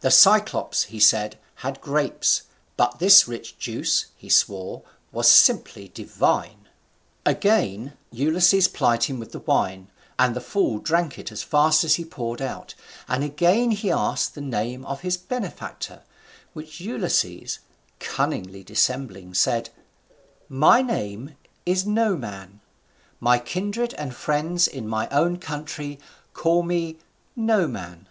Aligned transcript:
The 0.00 0.10
Cyclops, 0.10 0.86
he 0.90 0.98
said, 0.98 1.38
had 1.62 1.80
grapes, 1.80 2.42
but 2.76 2.98
this 2.98 3.28
rich 3.28 3.56
juice, 3.56 4.06
he 4.16 4.28
swore, 4.28 4.82
was 5.12 5.30
simply 5.30 5.86
divine. 5.86 6.68
Again 7.24 7.92
Ulysses 8.10 8.66
plied 8.66 9.04
him 9.04 9.20
with 9.20 9.30
the 9.30 9.38
wine, 9.38 9.86
and 10.18 10.34
the 10.34 10.40
fool 10.40 10.80
drank 10.80 11.20
it 11.20 11.30
as 11.30 11.44
fast 11.44 11.84
as 11.84 11.94
he 11.94 12.04
poured 12.04 12.42
out, 12.42 12.74
and 13.06 13.22
again 13.22 13.70
he 13.70 13.92
asked 13.92 14.34
the 14.34 14.40
name 14.40 14.84
of 14.86 15.02
his 15.02 15.16
benefactor, 15.16 16.02
which 16.52 16.80
Ulysses, 16.80 17.60
cunningly 18.00 18.64
dissembling, 18.64 19.34
said, 19.34 19.70
"My 20.48 20.82
name 20.82 21.36
is 21.64 21.86
Noman: 21.86 22.60
my 23.20 23.38
kindred 23.38 23.94
and 23.94 24.16
friends 24.16 24.66
in 24.66 24.88
my 24.88 25.06
own 25.10 25.36
country 25.36 26.00
call 26.34 26.64
me 26.64 26.98
Noman." 27.36 28.08